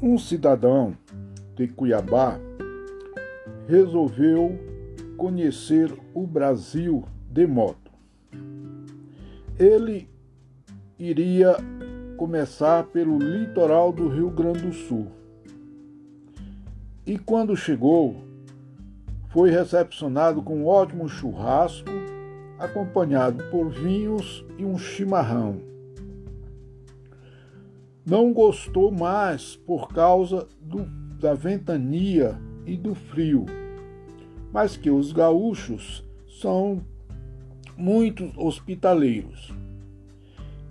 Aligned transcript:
Um 0.00 0.16
cidadão 0.16 0.96
de 1.56 1.66
Cuiabá 1.66 2.38
resolveu 3.66 4.56
conhecer 5.16 5.92
o 6.14 6.24
Brasil 6.24 7.04
de 7.28 7.48
moto. 7.48 7.90
Ele 9.58 10.08
iria 10.96 11.56
começar 12.16 12.84
pelo 12.84 13.18
litoral 13.18 13.92
do 13.92 14.08
Rio 14.08 14.30
Grande 14.30 14.60
do 14.60 14.72
Sul. 14.72 15.08
E 17.04 17.18
quando 17.18 17.56
chegou, 17.56 18.22
foi 19.30 19.50
recepcionado 19.50 20.42
com 20.42 20.58
um 20.58 20.66
ótimo 20.68 21.08
churrasco, 21.08 21.90
acompanhado 22.56 23.42
por 23.50 23.68
vinhos 23.68 24.44
e 24.56 24.64
um 24.64 24.78
chimarrão. 24.78 25.60
Não 28.08 28.32
gostou 28.32 28.90
mais 28.90 29.54
por 29.54 29.88
causa 29.88 30.48
do, 30.62 30.86
da 31.20 31.34
ventania 31.34 32.40
e 32.64 32.74
do 32.74 32.94
frio, 32.94 33.44
mas 34.50 34.78
que 34.78 34.90
os 34.90 35.12
gaúchos 35.12 36.02
são 36.40 36.82
muito 37.76 38.32
hospitaleiros. 38.34 39.52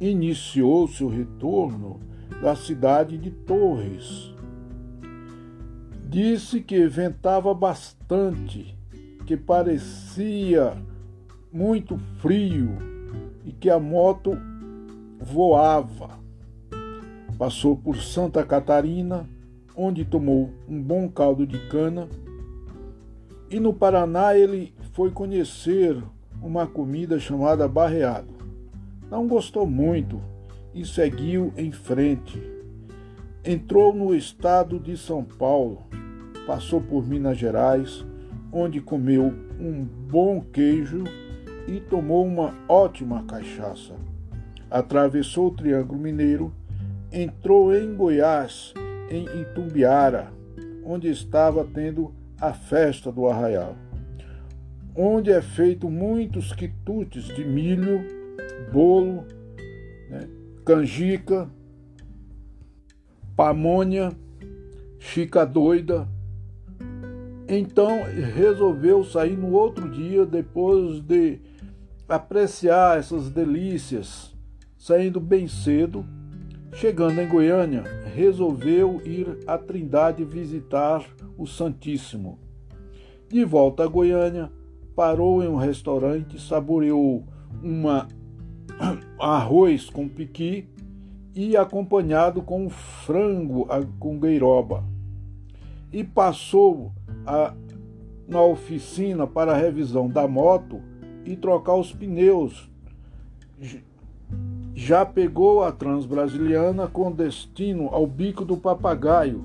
Iniciou 0.00 0.88
seu 0.88 1.06
retorno 1.06 2.00
da 2.42 2.56
cidade 2.56 3.16
de 3.16 3.30
Torres. 3.30 4.34
Disse 6.08 6.60
que 6.60 6.84
ventava 6.88 7.54
bastante, 7.54 8.76
que 9.24 9.36
parecia 9.36 10.76
muito 11.52 11.96
frio 12.18 12.76
e 13.44 13.52
que 13.52 13.70
a 13.70 13.78
moto 13.78 14.36
voava. 15.20 16.19
Passou 17.40 17.74
por 17.74 17.96
Santa 17.96 18.44
Catarina, 18.44 19.26
onde 19.74 20.04
tomou 20.04 20.50
um 20.68 20.78
bom 20.78 21.08
caldo 21.08 21.46
de 21.46 21.58
cana. 21.70 22.06
E 23.48 23.58
no 23.58 23.72
Paraná 23.72 24.36
ele 24.36 24.74
foi 24.92 25.10
conhecer 25.10 25.96
uma 26.42 26.66
comida 26.66 27.18
chamada 27.18 27.66
barreado. 27.66 28.28
Não 29.10 29.26
gostou 29.26 29.66
muito 29.66 30.20
e 30.74 30.84
seguiu 30.84 31.50
em 31.56 31.72
frente. 31.72 32.38
Entrou 33.42 33.94
no 33.94 34.14
estado 34.14 34.78
de 34.78 34.94
São 34.98 35.24
Paulo, 35.24 35.78
passou 36.46 36.82
por 36.82 37.08
Minas 37.08 37.38
Gerais, 37.38 38.04
onde 38.52 38.82
comeu 38.82 39.32
um 39.58 39.82
bom 39.82 40.42
queijo 40.52 41.04
e 41.66 41.80
tomou 41.80 42.22
uma 42.26 42.52
ótima 42.68 43.22
cachaça. 43.22 43.94
Atravessou 44.70 45.46
o 45.46 45.52
Triângulo 45.52 45.98
Mineiro 45.98 46.59
entrou 47.12 47.74
em 47.74 47.94
Goiás, 47.94 48.72
em 49.10 49.24
Itumbiara, 49.40 50.32
onde 50.84 51.08
estava 51.08 51.64
tendo 51.64 52.14
a 52.40 52.52
festa 52.52 53.10
do 53.10 53.26
arraial, 53.26 53.76
onde 54.94 55.30
é 55.30 55.42
feito 55.42 55.90
muitos 55.90 56.52
quitutes 56.52 57.24
de 57.24 57.44
milho, 57.44 58.04
bolo, 58.72 59.24
né, 60.08 60.28
canjica, 60.64 61.48
pamonha, 63.36 64.12
chica 64.98 65.44
doida. 65.44 66.08
Então 67.48 68.04
resolveu 68.34 69.04
sair 69.04 69.36
no 69.36 69.52
outro 69.52 69.90
dia, 69.90 70.24
depois 70.24 71.00
de 71.00 71.40
apreciar 72.08 72.98
essas 72.98 73.28
delícias, 73.28 74.34
saindo 74.78 75.20
bem 75.20 75.48
cedo 75.48 76.04
Chegando 76.72 77.20
em 77.20 77.28
Goiânia, 77.28 77.82
resolveu 78.14 79.02
ir 79.04 79.38
à 79.46 79.58
Trindade 79.58 80.24
visitar 80.24 81.04
o 81.36 81.46
Santíssimo. 81.46 82.38
De 83.28 83.44
volta 83.44 83.84
a 83.84 83.86
Goiânia, 83.86 84.50
parou 84.94 85.42
em 85.42 85.48
um 85.48 85.56
restaurante, 85.56 86.40
saboreou 86.40 87.24
uma 87.62 88.06
arroz 89.18 89.90
com 89.90 90.08
piqui 90.08 90.68
e 91.34 91.56
acompanhado 91.56 92.40
com 92.40 92.70
frango 92.70 93.66
com 93.98 94.18
gueiroba. 94.18 94.84
E 95.92 96.04
passou 96.04 96.92
a, 97.26 97.52
na 98.28 98.42
oficina 98.42 99.26
para 99.26 99.52
a 99.52 99.56
revisão 99.56 100.08
da 100.08 100.26
moto 100.26 100.80
e 101.24 101.36
trocar 101.36 101.74
os 101.74 101.92
pneus 101.92 102.70
já 104.80 105.04
pegou 105.04 105.62
a 105.62 105.70
Transbrasiliana 105.70 106.88
com 106.88 107.12
destino 107.12 107.88
ao 107.88 108.06
Bico 108.06 108.46
do 108.46 108.56
Papagaio. 108.56 109.44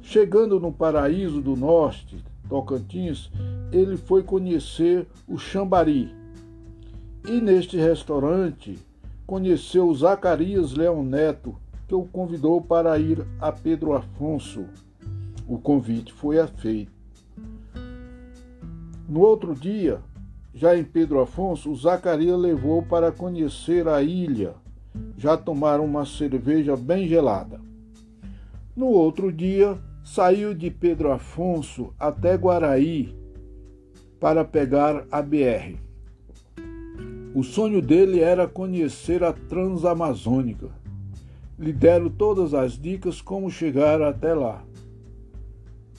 Chegando 0.00 0.58
no 0.58 0.72
Paraíso 0.72 1.42
do 1.42 1.54
Norte, 1.54 2.24
Tocantins, 2.48 3.30
ele 3.70 3.98
foi 3.98 4.22
conhecer 4.22 5.06
o 5.28 5.36
Xambari. 5.36 6.10
E 7.28 7.38
neste 7.38 7.76
restaurante 7.76 8.78
conheceu 9.26 9.92
Zacarias 9.92 10.72
Leão 10.72 11.02
Neto, 11.02 11.54
que 11.86 11.94
o 11.94 12.04
convidou 12.04 12.62
para 12.62 12.98
ir 12.98 13.26
a 13.38 13.52
Pedro 13.52 13.92
Afonso. 13.92 14.64
O 15.46 15.58
convite 15.58 16.14
foi 16.14 16.36
feito. 16.46 16.90
No 19.06 19.20
outro 19.20 19.54
dia, 19.54 20.00
já 20.54 20.76
em 20.76 20.84
Pedro 20.84 21.20
Afonso, 21.20 21.72
o 21.72 21.74
Zacarias 21.74 22.38
levou 22.38 22.80
para 22.80 23.10
conhecer 23.10 23.88
a 23.88 24.00
ilha. 24.00 24.54
Já 25.18 25.36
tomaram 25.36 25.84
uma 25.84 26.06
cerveja 26.06 26.76
bem 26.76 27.08
gelada. 27.08 27.60
No 28.76 28.86
outro 28.86 29.32
dia, 29.32 29.76
saiu 30.04 30.54
de 30.54 30.70
Pedro 30.70 31.10
Afonso 31.10 31.92
até 31.98 32.36
Guaraí 32.36 33.12
para 34.20 34.44
pegar 34.44 35.04
a 35.10 35.20
BR. 35.20 35.76
O 37.34 37.42
sonho 37.42 37.82
dele 37.82 38.20
era 38.20 38.46
conhecer 38.46 39.24
a 39.24 39.32
Transamazônica. 39.32 40.68
Lhe 41.58 41.72
deram 41.72 42.08
todas 42.08 42.54
as 42.54 42.78
dicas 42.78 43.20
como 43.20 43.50
chegar 43.50 44.00
até 44.00 44.32
lá. 44.32 44.62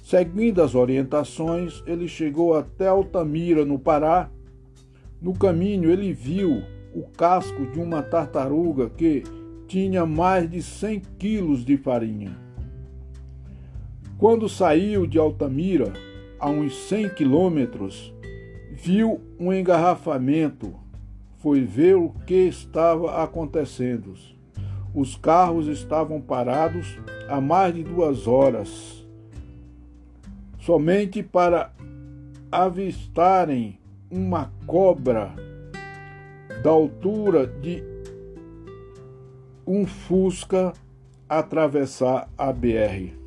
Seguindo 0.02 0.62
as 0.62 0.76
orientações, 0.76 1.84
ele 1.86 2.08
chegou 2.08 2.56
até 2.56 2.88
Altamira, 2.88 3.66
no 3.66 3.78
Pará, 3.78 4.30
no 5.22 5.34
caminho, 5.34 5.90
ele 5.90 6.14
viu 6.14 6.64
o 6.94 7.04
casco 7.04 7.66
de 7.68 7.80
uma 7.80 8.02
tartaruga 8.02 8.90
que 8.90 9.24
tinha 9.68 10.06
mais 10.06 10.50
de 10.50 10.62
100 10.62 11.02
quilos 11.18 11.66
de 11.66 11.78
farinha. 11.78 12.38
Quando 14.18 14.48
saiu 14.48 15.06
de 15.06 15.18
Altamira, 15.20 15.92
a 16.40 16.50
uns 16.50 16.76
100 16.88 17.10
quilômetros, 17.10 18.14
viu 18.72 19.22
um 19.40 19.52
engarrafamento. 19.52 20.74
Foi 21.38 21.62
ver 21.62 21.96
o 21.96 22.10
que 22.26 22.48
estava 22.48 23.24
acontecendo. 23.24 24.14
Os 24.94 25.16
carros 25.16 25.68
estavam 25.68 26.22
parados 26.22 26.98
há 27.28 27.42
mais 27.42 27.74
de 27.74 27.84
duas 27.84 28.28
horas, 28.28 29.06
somente 30.60 31.22
para 31.22 31.74
avistarem 32.52 33.78
uma 34.10 34.52
cobra 34.66 35.34
da 36.64 36.70
altura 36.70 37.48
de 37.48 37.84
um 39.66 39.86
Fusca 39.86 40.74
atravessar 41.28 42.30
a 42.38 42.52
BR. 42.54 43.25